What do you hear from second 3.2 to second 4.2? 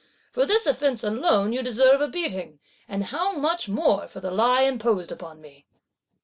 much more for